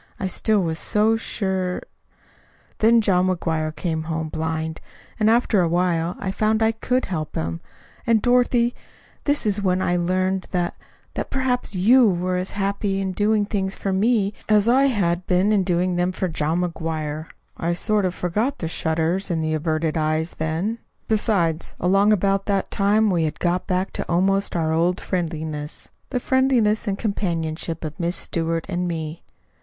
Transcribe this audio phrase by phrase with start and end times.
[0.19, 1.79] I still was so sure
[2.79, 4.81] "Then John McGuire came home blind;
[5.19, 7.61] and after a while I found I could help him.
[8.07, 8.73] And, Dorothy,
[9.25, 10.75] then is when I learned that
[11.13, 15.51] that perhaps YOU were as happy in doing things for me as I had been
[15.51, 17.27] in doing them for John McGuire.
[17.55, 20.79] I sort of forgot the shudders and the averted eyes then.
[21.07, 26.19] Besides, along about that time we had got back to almost our old friendliness the
[26.19, 29.21] friendliness and companionship of Miss Stewart and me.